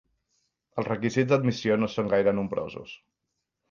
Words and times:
Els 0.77 0.89
requisits 0.93 1.31
d'admissió 1.33 1.79
no 1.83 1.93
són 1.99 2.13
gaire 2.17 2.37
nombrosos. 2.43 3.01